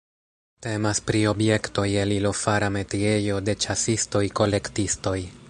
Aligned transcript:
Temas 0.65 1.01
pri 1.09 1.21
objektoj 1.31 1.85
el 2.05 2.15
ilo-fara 2.15 2.71
metiejo 2.79 3.37
de 3.51 3.57
ĉasistoj-kolektistoj. 3.67 5.17